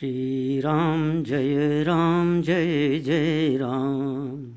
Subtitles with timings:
[0.00, 4.52] श्री राम जय राम जय जय राम।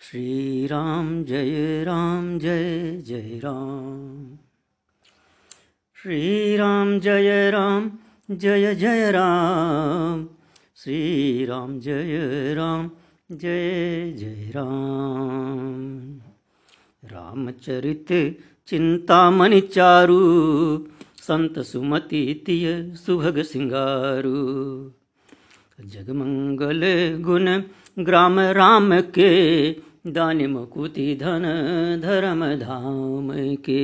[0.00, 4.38] श्री राम जय राम जय जय राम।
[6.02, 7.92] श्री राम जय राम
[8.30, 10.28] जय जय राम।
[10.76, 12.90] श्री राम जय राम
[13.32, 16.18] जय जय राम।
[17.04, 20.20] रामचरित चिंतामणि चारु
[21.26, 24.34] संत सुमति तिय सुभग सिंगारू।
[25.80, 26.82] जगमंगल
[27.20, 27.62] गुण
[27.98, 29.70] ग्राम राम के,
[30.06, 31.42] दानि मुकुति धन
[32.02, 33.80] धर्म धाम के।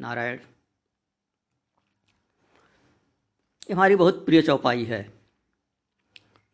[0.00, 0.38] नारायण
[3.72, 5.12] हमारी बहुत प्रिय चौपाई है।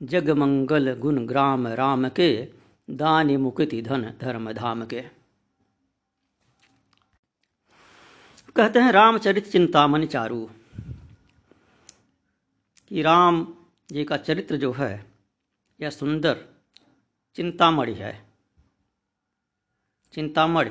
[0.02, 2.48] जगमंगल गुण ग्राम राम के,
[2.90, 5.21] दानि मुकुति धन धर्म धाम के।
[8.56, 10.50] कहते हैं रामचरित चिंतामणि चारू।
[12.88, 13.54] कि राम
[13.92, 15.12] जी का चरित्र जो है,
[15.80, 16.46] यह सुंदर
[17.34, 18.26] चिंतामणि है।
[20.12, 20.70] चिंतामणि,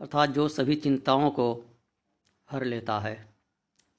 [0.00, 1.64] अर्थात जो सभी चिंताओं को
[2.50, 3.34] हर लेता है,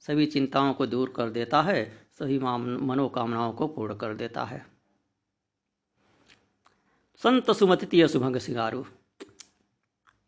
[0.00, 4.66] सभी चिंताओं को दूर कर देता है, सभी मनोकामनाओं को पूर्ण कर देता है।
[7.16, 8.86] संत सुमति सुभंग सिंगारू।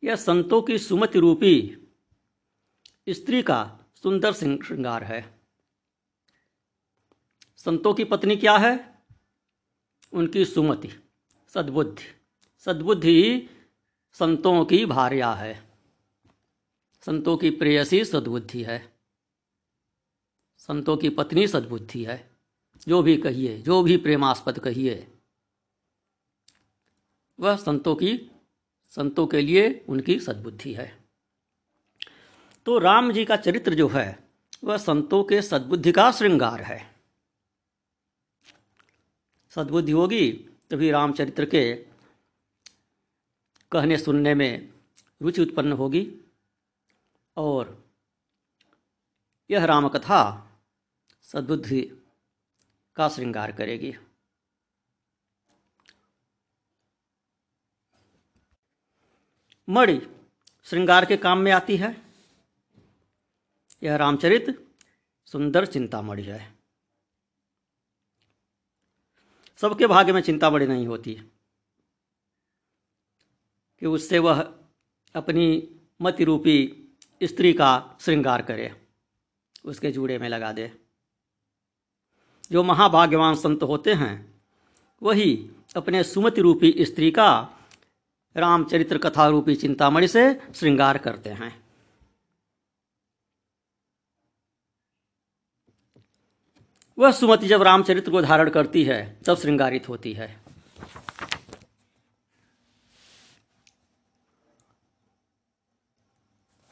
[0.04, 1.82] यह संतों की सुमति रूपी
[3.08, 5.40] स्त्री का सुंदर श्रृंगार है।
[7.56, 9.04] संतों की पत्नी क्या है?
[10.12, 10.90] उनकी सुमति,
[11.48, 12.04] सद्बुद्धि।
[12.58, 13.50] सद्बुद्धि
[14.12, 15.78] संतों की भार्या है।
[17.00, 18.96] संतों की प्रेयसी सद्बुद्धि है।
[20.58, 22.36] संतों की पत्नी सद्बुद्धि है।
[22.88, 25.18] जो भी कहिए, जो भी प्रेमास्पद कहिए,
[27.40, 28.30] वह संतों की
[28.88, 31.05] संतों के लिए उनकी सद्बुद्धि है।
[32.66, 34.24] तो राम जी का चरित्र जो है,
[34.64, 36.94] वह संतों के सद्बुद्धि का श्रृंगार है।
[39.50, 40.32] सद्बुद्धि होगी
[40.70, 41.74] तभी रामचरित्र के
[43.72, 44.72] कहने सुनने में
[45.22, 46.20] रुचि उत्पन्न होगी
[47.36, 47.84] और
[49.50, 50.22] यह रामकथा
[51.22, 52.02] सद्बुद्धि
[52.96, 53.94] का श्रृंगार करेगी।
[59.68, 60.00] मणि
[60.64, 62.05] श्रृंगार के काम में आती है।
[63.82, 64.68] यह रामचरित
[65.24, 66.54] सुंदर चिंतामणि है।
[69.56, 71.14] सबके भाग्य में चिंतामणि नहीं होती
[73.80, 74.40] कि उससे वह
[75.14, 76.56] अपनी मति रूपी
[77.22, 78.82] स्त्री का श्रृंगार करे,
[79.64, 80.72] उसके जूड़े में लगा दे।
[82.52, 84.42] जो महाभाग्यवान संत होते हैं,
[85.02, 87.28] वही अपने सुमति रूपी स्त्री का
[88.36, 91.65] रामचरित्र कथा रूपी चिंतामणि से श्रृंगार करते हैं।
[96.98, 100.40] वह सुमति जब रामचरित्र को धारण करती है, तब श्रृंगारित होती है।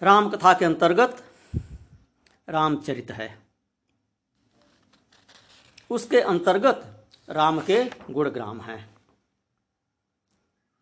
[0.03, 1.25] राम कथा के अंतर्गत
[2.49, 3.39] रामचरित है।
[5.91, 8.95] उसके अंतर्गत राम के गुणग्राम हैं,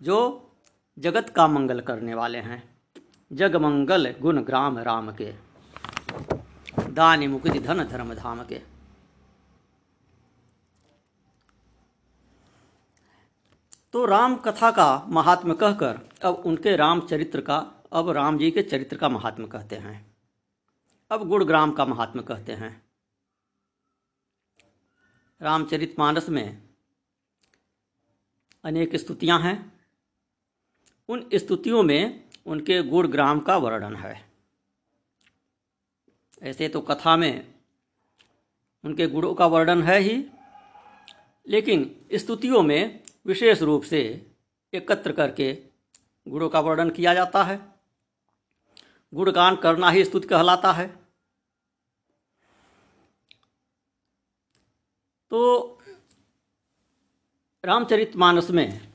[0.00, 0.18] जो
[0.98, 2.62] जगत का मंगल करने वाले हैं।
[3.32, 5.32] जगमंगल गुण ग्राम राम के,
[6.92, 8.71] दानी मुकुति धन धर्म धाम के।
[13.92, 17.56] तो राम कथा का महात्म कहकर अब उनके रामचरित्र का,
[17.92, 20.16] अब राम जी के चरित्र का महात्म कहते हैं।
[21.10, 22.84] अब गुणग्राम का महात्म कहते हैं।
[25.40, 26.62] रामचरित मानस में
[28.64, 29.80] अनेक स्तुतियाँ हैं।
[31.08, 34.30] उन स्तुतियों में उनके गुणग्राम का वर्णन है।
[36.42, 37.54] ऐसे तो कथा में
[38.84, 40.24] उनके गुणों का वर्णन है ही,
[41.46, 44.30] लेकिन स्तुतियों में विशेष रूप से
[44.74, 45.62] एकत्र करके
[46.28, 47.72] गुणों का वर्णन किया जाता है।
[49.14, 51.02] गुणगान करना ही स्तुति कहलाता है।
[55.30, 55.68] तो
[57.64, 58.92] रामचरितमानस में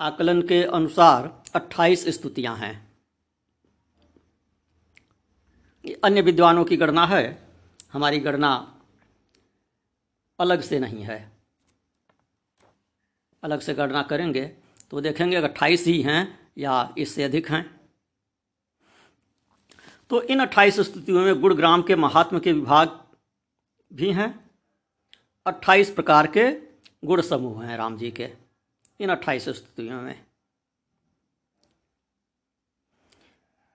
[0.00, 2.94] आकलन के अनुसार 28 स्तुतियाँ हैं।
[6.04, 7.48] अन्य विद्वानों की गणना है,
[7.92, 8.80] हमारी गणना
[10.38, 11.33] अलग से नहीं है।
[13.44, 14.44] अलग से गणना करेंगे
[14.90, 17.64] तो देखेंगे अट्ठाईस ही हैं या इससे अधिक हैं।
[20.10, 22.98] तो इन अट्ठाईस स्तुतियों में गुणग्राम के महात्म के विभाग
[23.90, 24.28] भी हैं।
[25.46, 26.50] अट्ठाईस प्रकार के
[27.04, 28.28] गुण समूह हैं राम जी के,
[29.00, 30.20] इन अट्ठाईस स्तुतियों में।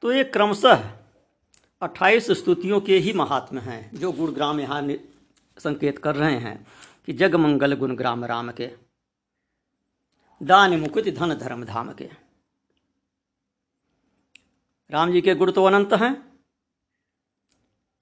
[0.03, 0.89] तो ये क्रमशः
[1.81, 4.81] अट्ठाईस स्तुतियों के ही महात्म हैं, जो गुणग्राम यहाँ
[5.57, 6.65] संकेत कर रहे हैं
[7.05, 8.67] कि जग मंगल गुण ग्राम राम के।
[10.41, 12.09] दान मुकुट धन धर्म धाम के
[14.89, 16.39] राम जी के गुण तो अनंत हैं,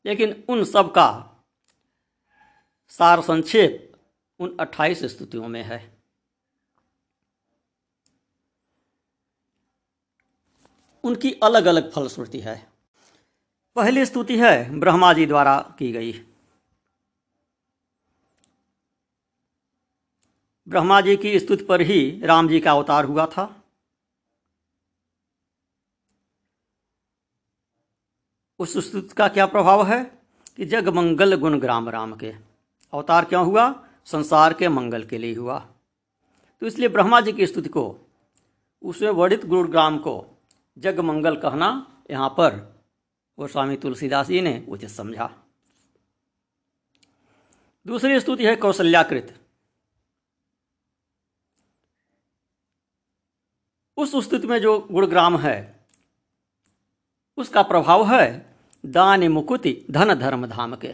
[0.05, 1.07] लेकिन उन सब का
[2.91, 3.91] सार संक्षेप
[4.39, 5.79] उन अट्ठाईस स्तुतियों में है।
[11.03, 12.55] उनकी अलग अलग फलश्रुति है।
[13.75, 16.13] पहली स्तुति है ब्रह्मा जी द्वारा की गई।
[20.67, 23.63] ब्रह्मा जी की स्तुति पर ही राम जी का अवतार हुआ था।
[28.59, 30.03] उस स्तुति का क्या प्रभाव है
[30.57, 32.33] कि जग मंगल गुण ग्राम राम के
[32.93, 33.87] अवतार क्यों हुआ?
[34.05, 35.59] संसार के मंगल के लिए हुआ।
[36.61, 37.97] तो इसलिए ब्रह्मा जी की स्तुति को,
[38.83, 40.37] उसमें वर्णित गुणग्राम को
[40.77, 42.79] जग मंगल कहना यहाँ पर
[43.39, 45.29] वो स्वामी तुलसीदास जी ने उचित समझा।
[47.85, 49.46] दूसरी स्तुति है कौशल्याकृत
[53.97, 55.79] उस स्तुति में जो गुणग्राम है,
[57.37, 58.55] उसका प्रभाव है
[58.85, 60.93] दान मुकुति धन धर्म धाम के।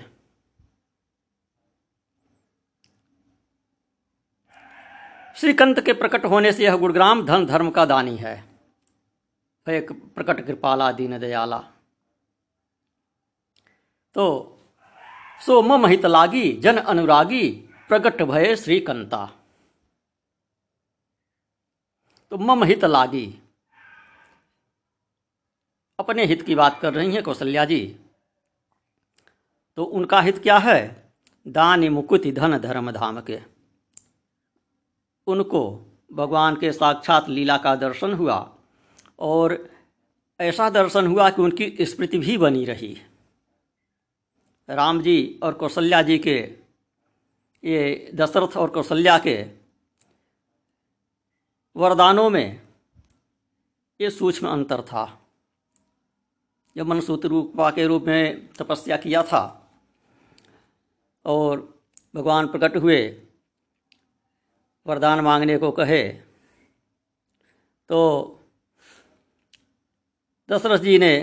[5.36, 8.44] श्रीकंत के प्रकट होने से यह गुणग्राम धन धर्म का दानी है।
[9.70, 11.58] एक प्रकट कृपाला दीन दयाला।
[14.16, 14.26] तो
[15.46, 17.50] सो मम हित लागी जन अनुरागी
[17.90, 19.43] प्रकट भय श्रीकंता।
[22.34, 23.40] तो मम हित लागी।
[26.00, 27.96] अपने हित की बात कर रही हैं कौशल्या जी।
[29.78, 31.12] तो उनका हित क्या है?
[31.48, 33.40] दान मुकुति धन धर्म धाम के
[35.28, 35.64] उनको
[36.14, 38.58] भगवान के साक्षात लीला का दर्शन हुआ
[39.20, 39.70] और
[40.40, 43.02] ऐसा दर्शन हुआ कि उनकी स्मृति भी बनी रही।
[44.70, 46.40] राम जी और कौशल्या जी के,
[47.64, 49.62] ये दशरथ और कौशल्या के
[51.75, 52.62] वरदानों में
[54.00, 55.06] ये सूक्ष्म अंतर था।
[56.75, 59.42] जब मनसूत रूपा के रूप में तपस्या किया था
[61.25, 61.62] और
[62.16, 63.00] भगवान प्रकट हुए,
[64.86, 66.04] वरदान मांगने को कहे
[67.90, 68.00] तो
[70.50, 71.14] दशरथ जी ने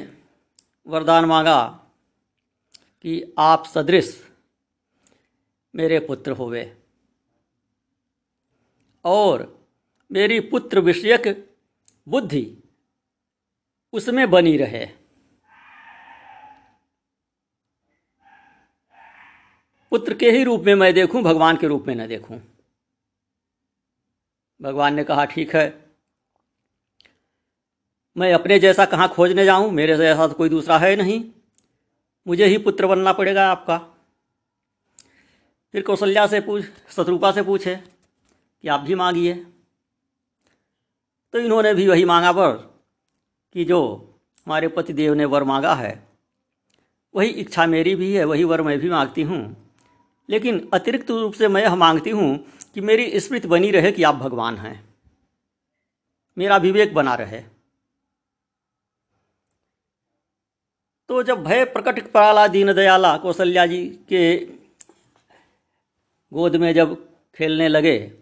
[0.87, 1.63] वरदान मांगा
[3.05, 4.11] कि आप सदृश
[5.75, 6.65] मेरे पुत्र होवे।
[9.05, 9.60] और
[10.13, 11.55] मेरी पुत्र विषयक
[12.09, 12.57] बुद्धि
[13.93, 14.87] उसमें बनी रहे।
[19.91, 22.41] पुत्र के ही रूप में मैं देखूँ, भगवान के रूप में न देखूँ।
[24.63, 25.91] भगवान ने कहा, ठीक है।
[28.17, 29.71] मैं अपने जैसा कहाँ खोजने जाऊँ?
[29.71, 31.31] मेरे जैसा तो कोई दूसरा है नहीं।
[32.27, 33.79] मुझे ही पुत्र बनना पड़ेगा आपका।
[35.73, 39.47] फिर कौशल्या से पूछ, शत्रुपा से पूछे कि आप भी मांगिए।
[41.33, 42.53] तो इन्होंने भी वही मांगा वर
[43.53, 44.09] कि जो
[44.47, 46.09] हमारे पतिदेव ने वर मांगा है,
[47.15, 49.75] वही इच्छा मेरी भी है, वही वर मैं भी मांगती हूँ।
[50.29, 52.45] लेकिन अतिरिक्त रूप से मैं यह मांगती हूँ
[52.75, 54.95] कि मेरी स्मृति बनी रहे कि आप भगवान हैं।
[56.39, 57.43] मेरा विवेक बना रहे।
[61.09, 64.37] तो जब भय प्रकट पाला दीन दयाला कौशल्या जी के
[66.33, 68.19] गोद में जब खेलने लगे,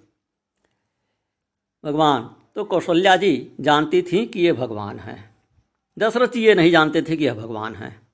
[1.85, 5.37] भगवान तो कौशल्या जी जानती थी कि ये भगवान हैं।
[5.99, 8.09] दशरथ जी ये नहीं जानते थे कि यह भगवान हैं।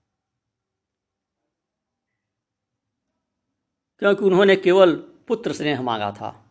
[3.98, 4.96] क्योंकि उन्होंने केवल
[5.28, 6.50] पुत्र स्नेह मांगा था।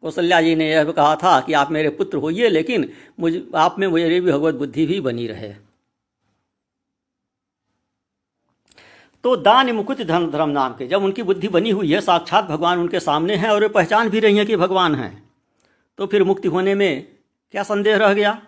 [0.00, 3.76] कौशल्या जी ने यह भी कहा था कि आप मेरे पुत्र होइए, लेकिन मुझ, आप
[3.78, 5.54] में मेरी भी भगवत बुद्धि भी बनी रहे।
[9.24, 12.78] तो दान मुकुट धर्म धर्म नाम के, जब उनकी बुद्धि बनी हुई है, साक्षात भगवान
[12.78, 15.30] उनके सामने हैं और वे पहचान भी रही हैं कि भगवान हैं।
[15.98, 17.17] तो फिर मुक्ति होने में
[17.50, 18.46] क्या संदेह रह गया?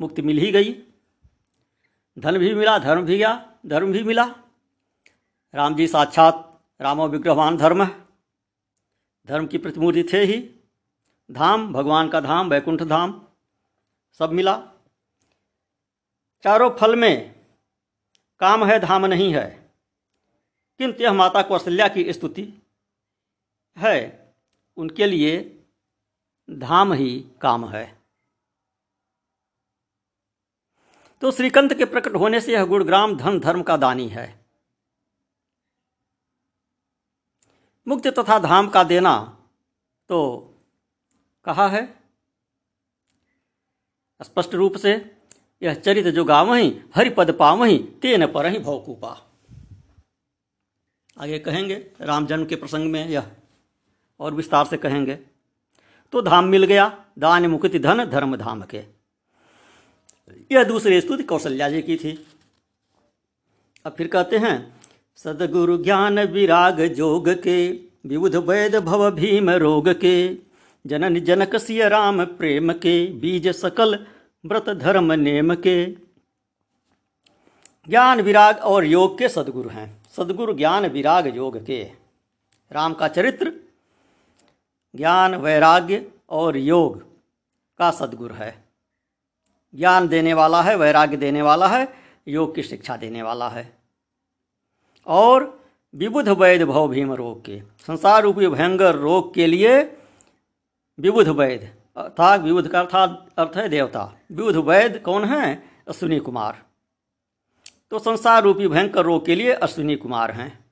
[0.00, 0.82] मुक्ति मिल ही गई।
[2.18, 4.24] धन भी मिला, धर्म भी गया, धर्म भी मिला।
[5.54, 7.84] राम जी साक्षात रामो विग्रहवान धर्म
[9.26, 10.50] धर्म की प्रतिमूर्ति थे ही।
[11.30, 13.26] धाम, भगवान का धाम, वैकुंठ धाम,
[14.12, 14.72] सब मिला।
[16.42, 17.46] चारों फल में
[18.40, 19.72] काम है, धाम नहीं है।
[20.78, 22.54] किंतु यह माता कौशल्या की स्तुति
[23.78, 24.32] है।
[24.76, 25.57] उनके लिए
[26.48, 27.98] धाम ही काम है।
[31.22, 34.26] तो श्रीकंत के प्रकट होने से यह गुणग्राम धन धर्म का दानी है।
[37.86, 39.14] मुक्त तथा धाम का देना
[40.08, 40.18] तो
[41.44, 41.82] कहा है?
[44.22, 45.20] स्पष्ट रूप से
[45.62, 49.10] यह चरित जो गावही, हरिपद पावही, तेन पर ही भवकूपा।
[51.18, 53.30] आगे कहेंगे राम जन्म के प्रसंग में यह
[54.20, 55.37] और विस्तार से कहेंगे।
[56.12, 58.82] तो धाम मिल गया, दान मुक्ति धन धर्म धाम के।
[60.52, 62.26] यह दूसरी स्तुति कौशल्या जी की थी।
[63.84, 64.72] अब फिर कहते हैं,
[65.16, 67.70] सदगुरु ज्ञान विराग जोग के,
[68.06, 70.34] विबुध वैद भव भीम रोग के,
[70.86, 74.06] जनन जनक सिय राम प्रेम के, बीज सकल
[74.46, 75.86] व्रत धर्म नेम के।
[77.88, 81.90] ज्ञान विराग और योग के सदगुरु हैं। सदगुरु ज्ञान विराग योग के।
[82.72, 83.52] राम का चरित्र
[84.96, 87.02] ज्ञान, वैराग्य और योग
[87.78, 88.64] का सदगुरु है।
[89.74, 91.94] ज्ञान देने वाला है, वैराग्य देने वाला है,
[92.28, 93.78] योग की शिक्षा देने वाला है।
[95.06, 95.64] और
[95.94, 99.96] विबुध वैध भव भीम रोग के, संसार रूपी भयंकर रोग के लिए
[101.00, 105.62] विबुध वैध, अर्थात विबुध का अर्थात अर्थ है देवता। विबुध वैद कौन है?
[105.88, 106.62] अश्विनी कुमार।
[107.90, 110.67] तो संसार रूपी भयंकर रोग के लिए अश्विनी कुमार हैं।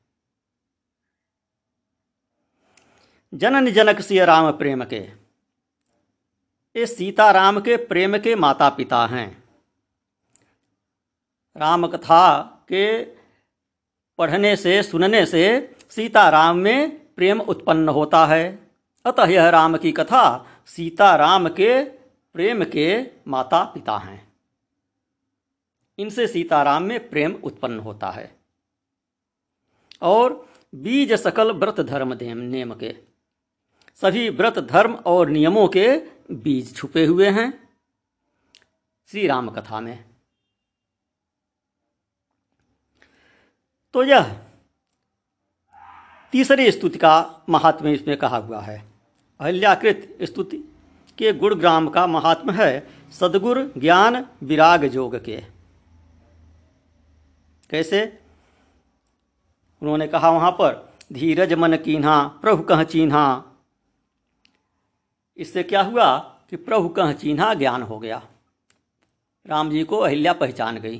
[3.36, 4.98] जनन जनक सिय राम प्रेम के
[6.76, 9.44] ये सीता राम के प्रेम के माता पिता हैं।
[11.56, 13.04] राम कथा के
[14.18, 18.68] पढ़ने से, सुनने से सीता राम में प्रेम उत्पन्न होता है।
[19.04, 21.84] अतः यह राम की कथा सीता राम के
[22.34, 24.32] प्रेम के माता पिता हैं।
[25.98, 28.36] इनसे सीताराम में प्रेम उत्पन्न होता है।
[30.02, 33.05] और बीज सकल व्रत धर्म नेम के
[33.96, 35.98] सभी व्रत धर्म और नियमों के
[36.30, 37.68] बीज छुपे हुए हैं।
[39.06, 40.04] श्री राम कथा में।
[43.92, 44.40] तो यह
[46.32, 48.84] तीसरी स्तुति का महात्म्य इसमें कहा हुआ है।
[49.40, 50.58] अहल्याकृत स्तुति
[51.18, 55.42] के गुणग्राम का महात्म है सदगुर ज्ञान विराग जोग के।
[57.70, 58.20] कैसे?
[59.82, 63.52] उन्होंने कहा वहाँ पर, धीरज मन कीन्हा, प्रभु कह चिन्हा
[65.36, 68.26] इससे क्या हुआ कि प्रभु कह चिन्हा ज्ञान हो गया।
[69.46, 70.98] राम जी को अहिल्या पहचान गई।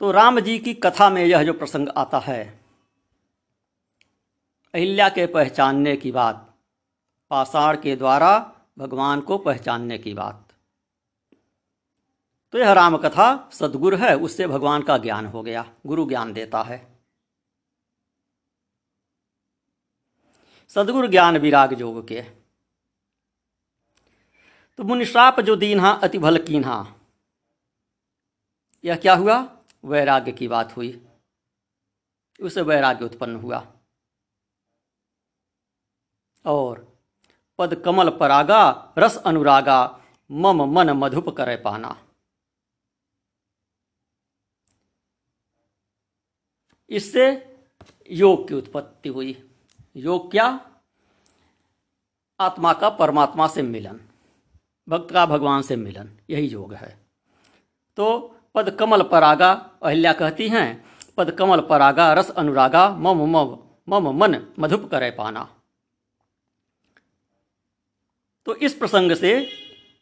[0.00, 2.60] तो राम जी की कथा में यह जो प्रसंग आता है,
[4.74, 6.54] अहिल्या के पहचानने की बात,
[7.30, 10.48] पाषाण के द्वारा भगवान को पहचानने की बात।
[12.52, 16.62] तो यह राम कथा सदगुरु है, उससे भगवान का ज्ञान हो गया, गुरु ज्ञान देता
[16.62, 16.99] है।
[20.74, 22.22] सदगुरु ज्ञान विराग जोग के।
[24.76, 26.94] तो मुनिश्राप जो दीन्हा अति भल कीन्हा
[28.84, 29.62] यह क्या हुआ?
[29.84, 31.06] वैराग्य की बात हुई।
[32.42, 33.72] उससे वैराग्य उत्पन्न हुआ।
[36.46, 36.98] और
[37.58, 42.06] पद कमल परागा, रस अनुरागा, मम मन मधुप करे पाना।
[46.90, 47.56] इससे
[48.10, 49.49] योग की उत्पत्ति हुई।
[49.96, 50.70] योग क्या?
[52.40, 54.00] आत्मा का परमात्मा से मिलन।
[54.88, 57.06] भक्त का भगवान से मिलन। यही योग है।
[57.96, 60.84] तो पद कमल परागा अहिल्या कहती हैं,
[61.16, 65.60] पद कमल परागा रस अनुरागा मम मम मम मन मधुप करे पाना।
[68.44, 69.50] तो इस प्रसंग से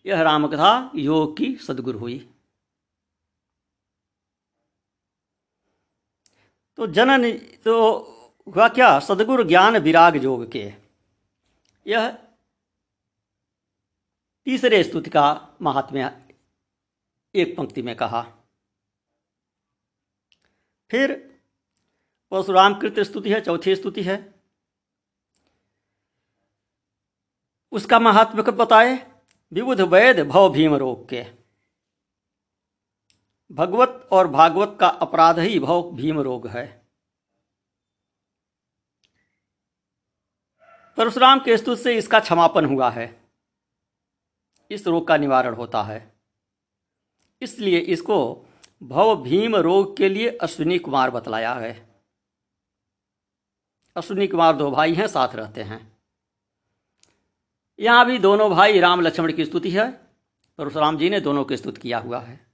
[0.06, 2.34] यह रामकथा योग की सदगुरु हुई।
[6.76, 8.00] तो जनन तो
[8.56, 9.00] हुआ क्या?
[9.00, 10.72] सदगुरु ज्ञान विराग जोग के।
[11.86, 12.10] यह
[14.44, 16.34] तीसरे स्तुति का महात्म्य
[17.34, 18.22] एक पंक्ति में कहा।
[20.90, 21.40] फिर
[22.30, 24.34] परशुराम कृत स्तुति है, चौथी स्तुति है।
[27.72, 29.20] उसका महात्म्य कब बताए,
[29.52, 31.26] विबुध वैद भव भीम रोग के।
[33.52, 36.87] भगवत और भागवत का अपराध ही भव भीम रोग है।
[40.98, 43.30] परशुराम के स्तुत से इसका क्षमापन हुआ है।
[44.70, 46.20] इस रोग का निवारण होता है।
[47.42, 48.46] इसलिए इसको
[48.82, 52.02] भव भीम रोग के लिए अश्विनी कुमार बतलाया है।
[53.96, 55.98] अश्विनी कुमार दो भाई हैं, साथ रहते हैं।
[57.80, 59.92] यहाँ भी दोनों भाई राम लक्ष्मण की स्तुति है।
[60.58, 62.46] परशुराम जी ने दोनों की स्तुति किया हुआ है।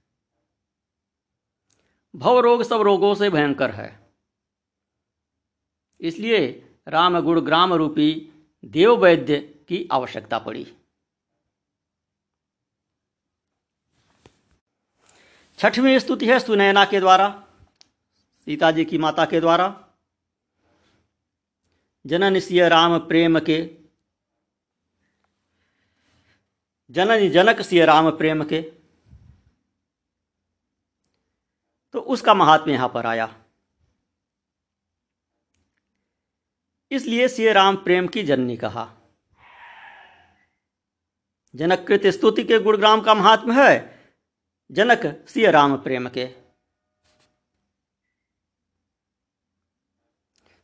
[2.15, 4.13] भव रोग सब रोगों से भयंकर है।
[5.99, 8.31] इसलिए राम गुण ग्राम रूपी
[8.65, 10.65] देव वैद्य की आवश्यकता पड़ी।
[15.59, 17.27] छठवीं स्तुति है सुनैना के द्वारा
[18.47, 19.67] सीता जी की माता के द्वारा।
[22.05, 23.57] जनन सिय राम प्रेम के,
[26.89, 28.61] जनन जनक सिय राम प्रेम के।
[31.93, 33.33] तो उसका महात्म्य यहाँ पर आया।
[36.91, 38.95] इसलिए श्री राम प्रेम की जननी कहा।
[41.55, 43.99] जनकृत स्तुति के गुणग्राम का महात्म है।
[44.71, 46.29] जनक सिय राम प्रेम के।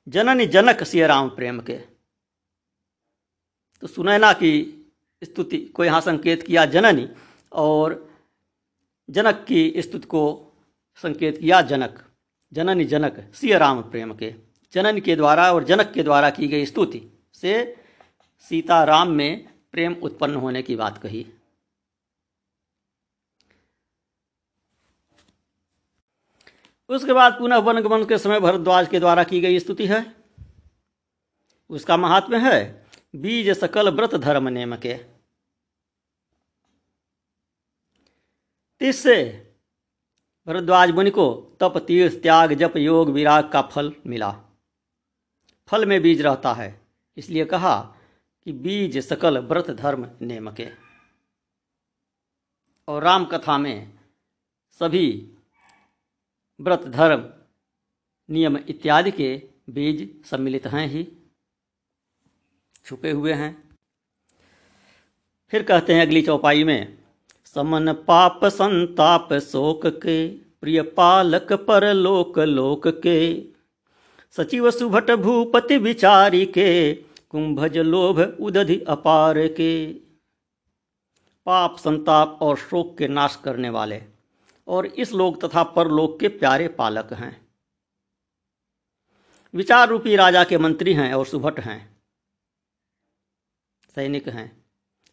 [0.07, 1.77] जननी जनक सिय राम प्रेम के।
[3.81, 4.85] तो सुनैना की
[5.23, 7.09] स्तुति को यहाँ संकेत किया जननी
[7.51, 8.13] और
[9.09, 10.53] जनक की स्तुति को
[10.95, 12.11] संकेत किया जनक।
[12.53, 16.65] जननी जनक सिय राम प्रेम के। जनन के द्वारा और जनक के द्वारा की गई
[16.65, 17.01] स्तुति
[17.33, 17.53] से
[18.49, 21.25] सीता राम में प्रेम उत्पन्न होने की बात कही।
[26.89, 30.05] उसके बाद पुनः वनगमन के समय भरद्वाज के द्वारा की गई स्तुति है।
[31.69, 32.85] उसका महात्म्य है,
[33.15, 34.93] बीज सकल व्रत धर्म नेम के
[38.81, 39.23] तीसरे,
[40.47, 44.31] भरद्वाज मुनि को तप, तीर्थ, त्याग, जप, योग, विराग का फल मिला।
[45.71, 46.81] फल में बीज रहता है।
[47.17, 47.95] इसलिए कहा
[48.45, 50.67] कि बीज सकल व्रत धर्म नेम के
[52.87, 53.99] और राम कथा में
[54.79, 55.31] सभी
[56.59, 57.23] व्रत धर्म,
[58.29, 59.35] नियम इत्यादि के
[59.69, 61.07] बीज सम्मिलित हैं ही,
[62.85, 63.69] छुपे हुए हैं।
[65.49, 66.97] फिर कहते हैं अगली चौपाई में,
[67.45, 70.27] समन पाप संताप शोक के,
[70.61, 73.50] प्रिय पालक पर लोक लोक के।
[74.31, 76.93] सचिव सुभट भूपति विचारी के,
[77.29, 79.93] कुंभज लोभ उदधि अपार के।
[81.45, 84.03] पाप, संताप और शोक के नाश करने वाले
[84.67, 87.47] और इस लोक तथा परलोक के प्यारे पालक हैं।
[89.53, 91.97] विचार रूपी राजा के मंत्री हैं और सुभट हैं।
[93.95, 94.65] सैनिक हैं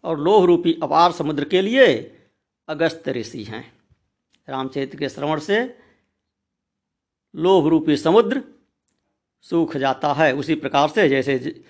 [0.05, 2.17] और लोह रूपी अपार समुद्र के लिए
[2.69, 3.73] अगस्त ऋषि हैं।
[4.49, 5.79] रामचरित्र के श्रवण से
[7.35, 8.43] लोभ रूपी समुद्र
[9.51, 11.65] सूख जाता है उसी प्रकार से जैसे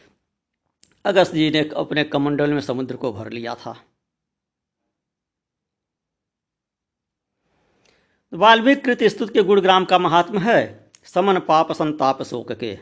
[1.04, 3.84] अगस्त जी ने अपने कमंडल में समुद्र को भर लिया था।
[8.32, 12.76] वाल्मीकि कृत स्तुत के गुणग्राम का महात्म है समन पाप संताप शोक के।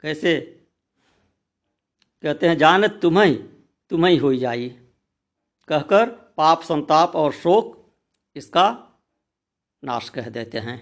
[0.00, 0.40] कैसे?
[2.22, 3.34] कहते हैं, जानत तुम्हें
[3.90, 4.68] तुम्हें हो जाई।
[5.68, 7.94] कहकर पाप संताप और शोक
[8.36, 8.88] इसका
[9.82, 10.76] नाश कह देते हैं।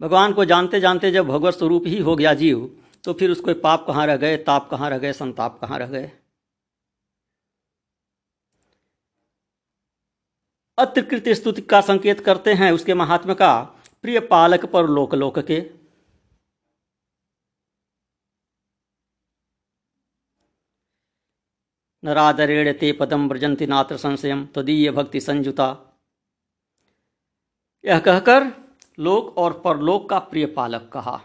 [0.00, 2.68] भगवान को जानते जानते जब भगवत स्वरूप ही हो गया जीव
[3.04, 6.10] तो फिर उसको पाप कहाँ रह गए, ताप कहाँ रह गए, संताप कहाँ रह गए?
[10.78, 13.62] अत्रकृत स्तुति का संकेत करते हैं उसके महात्मा का
[14.04, 15.60] प्रिय पालक पर लोक लोक के।
[22.04, 25.68] नरादरेण ते पदम व्रजंती नात्र संशयम तदीय भक्ति संजुता
[27.84, 28.44] यह कहकर
[28.98, 31.20] लोक और परलोक का प्रिय पालक कहा।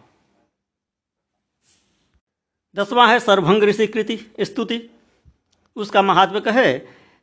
[2.76, 4.80] दसवां है सर्वभंग ऋषि कृति स्तुति।
[5.76, 6.80] उसका महात्म कहे,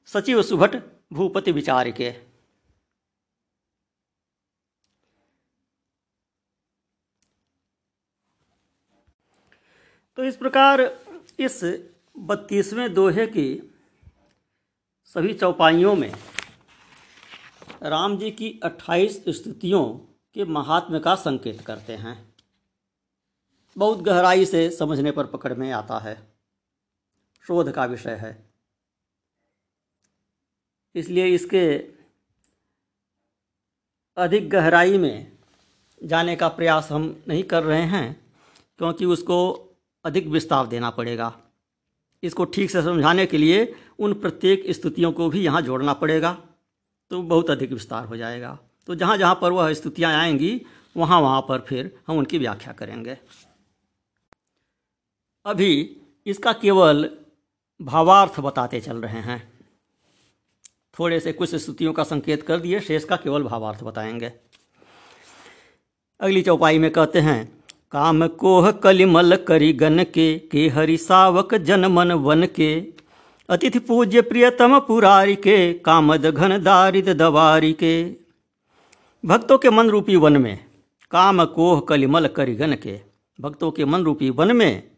[0.08, 0.76] सचिव सुभट
[1.12, 2.10] भूपति विचार के।
[10.18, 10.80] तो इस प्रकार
[11.38, 11.62] इस
[12.18, 13.74] बत्तीसवें दोहे की
[15.04, 16.12] सभी चौपाइयों में
[17.82, 19.84] राम जी की अट्ठाईस स्तुतियों
[20.34, 22.34] के महात्म्य का संकेत करते हैं।
[23.76, 26.32] बहुत गहराई से समझने पर पकड़ में आता है।
[27.46, 28.50] शोध का विषय है।
[30.94, 31.76] इसलिए इसके
[34.16, 35.32] अधिक गहराई में
[36.04, 38.26] जाने का प्रयास हम नहीं कर रहे हैं,
[38.78, 39.68] क्योंकि उसको
[40.04, 41.40] अधिक विस्तार देना पड़ेगा।
[42.26, 46.36] इसको ठीक से समझाने के लिए उन प्रत्येक स्तुतियों को भी यहाँ जोड़ना पड़ेगा
[47.10, 48.58] तो बहुत अधिक विस्तार हो जाएगा।
[48.88, 50.60] तो जहाँ जहाँ पर वह स्तुतियाँ आएँगी,
[50.96, 53.16] वहाँ वहाँ पर फिर हम उनकी व्याख्या करेंगे।
[55.46, 57.08] अभी इसका केवल
[57.80, 59.42] भावार्थ बताते चल रहे हैं।
[60.98, 64.32] थोड़े से कुछ स्तुतियों का संकेत कर दिए, शेष का केवल भावार्थ बताएँगे।
[66.20, 67.55] अगली चौपाई में कहते हैं
[67.92, 72.92] काम कोह कलिमल करी गन के के हरि सावक जन मन वन के।
[73.48, 78.16] अतिथि पूज्य प्रियतम पुरारी के, कामद घन दारिद दवारी के।
[79.24, 80.64] भक्तों के मन रूपी वन में,
[81.10, 83.00] काम कोह कलिमल करिगन के।
[83.40, 84.90] भक्तों के मन रूपी वन में,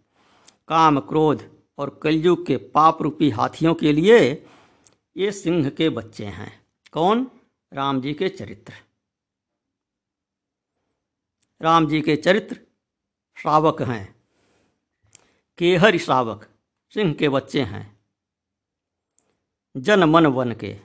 [0.69, 1.43] काम क्रोध
[1.79, 4.47] और कलयुग के पाप रूपी हाथियों के लिए
[5.17, 7.31] ये सिंह के बच्चे हैं। कौन?
[7.73, 8.73] राम जी के चरित्र।
[11.63, 12.61] राम जी के चरित्र
[13.43, 14.23] श्रावक हैं।
[15.59, 16.49] केहर श्रावक,
[16.95, 18.01] सिंह के बच्चे हैं।
[19.77, 20.81] जन मन वन के,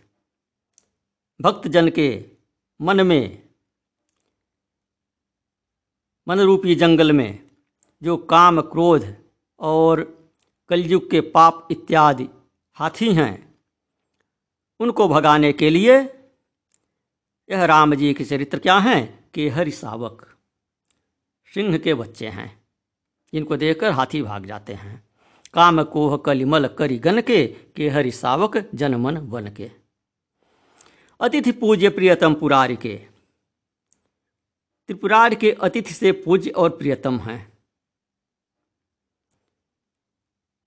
[1.41, 2.25] भक्त जन के
[2.81, 3.49] मन में,
[6.27, 7.51] मन रूपी जंगल में,
[8.03, 9.15] जो काम क्रोध
[9.59, 10.03] और
[10.69, 12.29] कलयुग के पाप इत्यादि
[12.73, 13.59] हाथी हैं,
[14.79, 15.97] उनको भगाने के लिए
[17.49, 19.31] यह राम जी के चरित्र क्या हैं?
[19.31, 20.32] कि हरि सावक
[21.53, 22.63] सिंह के बच्चे हैं।
[23.33, 25.09] जिनको देखकर हाथी भाग जाते हैं।
[25.53, 29.71] काम कोह कलिमल करी गन के के हरि सावक जनमन वन के।
[31.21, 32.95] अतिथि पूज्य प्रियतम पुरारी के।
[34.87, 37.53] त्रिपुरार के अतिथि से पूज्य और प्रियतम हैं।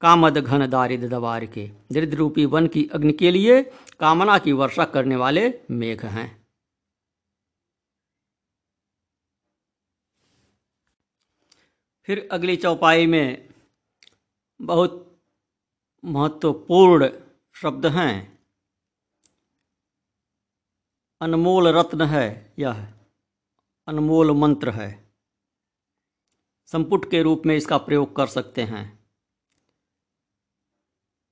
[0.01, 3.62] कामद घन दारिद दवार के। दरिद्र रूपी वन की अग्नि के लिए
[4.01, 6.36] कामना की वर्षा करने वाले मेघ हैं।
[12.07, 13.49] फिर अगली चौपाई में
[14.62, 15.21] बहुत
[16.05, 17.11] महत्वपूर्ण
[17.55, 18.38] शब्द हैं।
[21.21, 22.95] अनमोल रत्न है यह
[23.87, 25.12] अनमोल मंत्र है।
[26.66, 29.07] संपुट के रूप में इसका प्रयोग कर सकते हैं।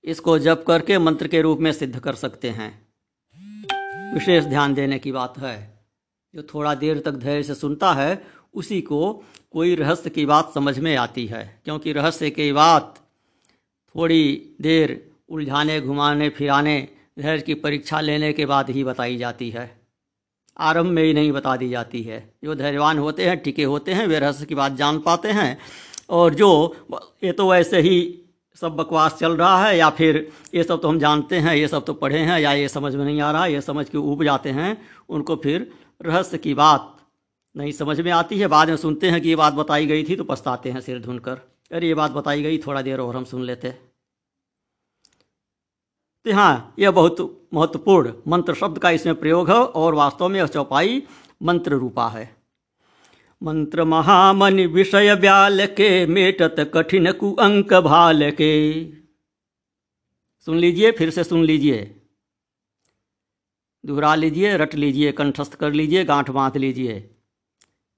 [0.05, 2.95] इसको जप करके मंत्र के रूप में सिद्ध कर सकते हैं।
[4.15, 5.87] विशेष ध्यान देने की बात है।
[6.35, 10.79] जो थोड़ा देर तक धैर्य से सुनता है उसी को कोई रहस्य की बात समझ
[10.79, 12.95] में आती है, क्योंकि रहस्य की बात
[13.95, 16.89] थोड़ी देर उलझाने, घुमाने, फिराने
[17.19, 19.81] धैर्य की परीक्षा लेने के बाद ही बताई जाती है।
[20.59, 24.07] आरंभ में ही नहीं बता दी जाती है। जो धैर्यवान होते हैं, टिके होते हैं,
[24.07, 25.59] वे रहस्य की बात जान पाते हैं,
[26.11, 26.77] और जो
[27.25, 28.21] ये तो वैसे ही
[28.57, 31.85] सब बकवास चल रहा है, या फिर ये सब तो हम जानते हैं, ये सब
[31.85, 34.51] तो पढ़े हैं, या ये समझ में नहीं आ रहा, ये समझ के ऊब जाते
[34.51, 34.77] हैं,
[35.09, 35.71] उनको फिर
[36.03, 36.94] रहस्य की बात
[37.55, 40.17] नहीं, समझ में आती है, बाद में सुनते हैं कि ये बात बताई गई थी
[40.17, 41.41] तो पछताते हैं सिर धुन कर
[41.71, 43.71] अरे, ये बात बताई गई, थोड़ा देर और हम सुन लेते
[46.27, 50.47] तो हाँ यह बहुत महत्वपूर्ण मंत्र शब्द का इसमें प्रयोग है, और वास्तव में यह
[50.47, 51.03] चौपाई
[51.43, 52.25] मंत्र रूपा है।
[53.43, 58.85] मंत्र महामनि विषय ब्याल के मेटत कठिन कु अंक भाल के।
[60.47, 61.83] सुन लीजिए, फिर से सुन लीजिए।
[63.85, 67.11] दोहरा लीजिए, रट लीजिए, कंठस्थ कर लीजिए, गांठ बाँध लीजिए।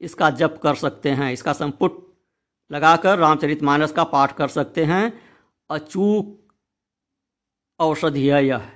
[0.00, 2.16] इसका जप कर सकते हैं, इसका संपुट
[2.72, 5.20] लगाकर रामचरितमानस का पाठ कर सकते हैं।
[5.70, 6.54] अचूक
[7.78, 8.72] औषधि है यह।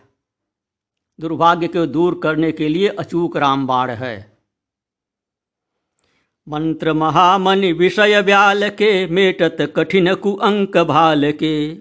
[1.20, 4.38] दुर्भाग्य को दूर करने के लिए अचूक रामबाण है।
[6.48, 11.78] मंत्र महामनि विषय व्याल के मेटत कठिन कु अंक भाल के।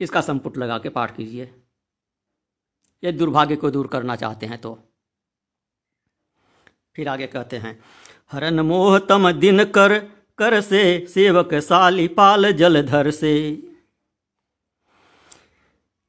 [0.00, 1.62] इसका संपुट लगा के पाठ कीजिए।
[3.04, 4.78] यदि दुर्भाग्य को दूर करना चाहते हैं तो।
[6.96, 7.80] फिर आगे कहते हैं,
[8.32, 9.98] हरन मोह तम दिन कर
[10.38, 13.62] कर से सेवक साली पाल जलधर से।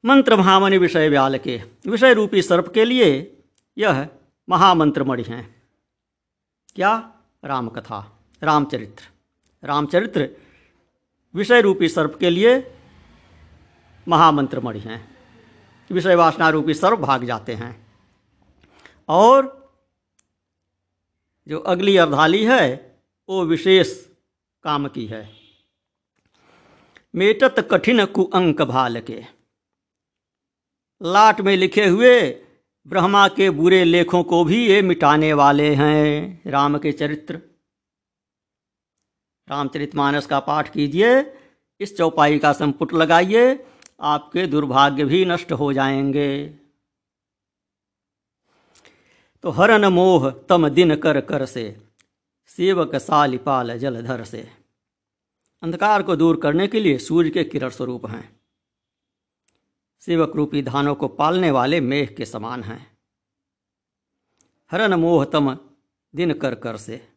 [0.04, 3.36] मंत्र महामणि विषय व्याल के, विषय रूपी सर्प के लिए
[3.78, 4.08] यह
[4.48, 5.62] महामंत्र मणि हैं।
[6.76, 7.12] क्या?
[7.44, 9.04] राम कथा रामचरित्र।
[9.66, 10.28] रामचरित्र
[11.34, 12.74] विषय रूपी सर्प के लिए
[14.08, 15.16] महामंत्र मणि हैं।
[15.90, 17.86] विषय वासना रूपी सर्प भाग जाते हैं।
[19.08, 19.57] और
[21.48, 24.06] जो अगली अर्धाली है, वो विशेष
[24.62, 25.32] काम की है।
[27.14, 29.22] मेटत कठिन कुअंक भाल के।
[31.02, 32.44] लाट में लिखे हुए,
[32.86, 37.34] ब्रह्मा के बुरे लेखों को भी ये मिटाने वाले हैं, राम के चरित्र।
[39.50, 41.34] रामचरितमानस का पाठ कीजिए,
[41.80, 43.66] इस चौपाई का संपुट लगाइए,
[44.00, 46.57] आपके दुर्भाग्य भी नष्ट हो जाएँगे।
[49.42, 51.82] तो हरन मोह तम दिन कर कर से,
[52.46, 54.48] सेवक सालिपाल जलधर से।
[55.62, 58.40] अंधकार को दूर करने के लिए सूर्य के किरण स्वरूप हैं।
[60.00, 62.98] सेवक रूपी धानों को पालने वाले मेघ के समान हैं।
[64.72, 65.58] हरन मोहतम
[66.14, 67.08] दिन कर कर से।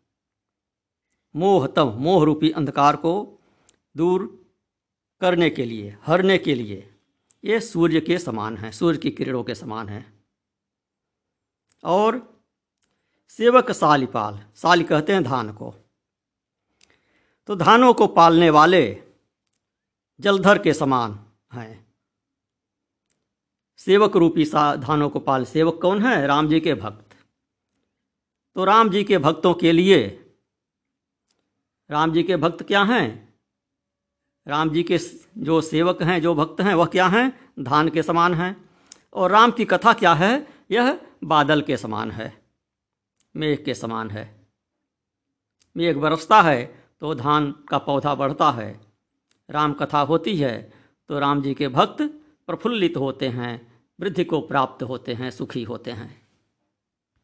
[1.36, 3.39] मोहतम मोह रूपी अंधकार को
[3.97, 4.45] दूर
[5.21, 6.93] करने के लिए, हरने के लिए,
[7.45, 10.20] ये सूर्य के समान हैं, सूर्य की किरणों के समान हैं।
[11.84, 12.41] और
[13.30, 15.76] सेवक सालिपाल साली कहते हैं धान को।
[17.48, 19.04] तो धानों को पालने वाले
[20.20, 21.94] जलधर के समान हैं।
[23.78, 26.28] सेवक रूपी सा धानों को पाल सेवक कौन है?
[26.28, 27.15] राम जी के भक्त।
[28.56, 30.17] तो राम जी के भक्तों के लिए
[31.91, 33.34] राम जी के भक्त क्या हैं?
[34.48, 34.98] राम जी के
[35.38, 37.54] जो सेवक हैं, जो भक्त हैं, वह क्या हैं?
[37.60, 38.70] धान के समान हैं।
[39.13, 40.48] और राम की कथा क्या है?
[40.72, 42.34] यह बादल के समान है,
[43.36, 44.29] मेघ के समान है।
[45.75, 46.63] मेघ बरसता है
[47.01, 48.79] तो धान का पौधा बढ़ता है।
[49.49, 50.71] राम कथा होती है
[51.10, 52.01] तो राम जी के भक्त
[52.47, 56.20] प्रफुल्लित होते हैं, वृद्धि को प्राप्त होते हैं, सुखी होते हैं।